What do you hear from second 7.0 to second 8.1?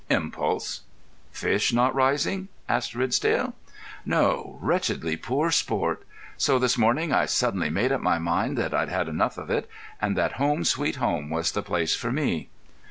I suddenly made up